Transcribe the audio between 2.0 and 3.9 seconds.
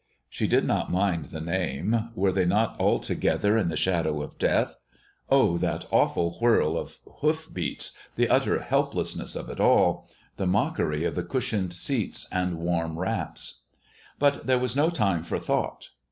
Were they not together in the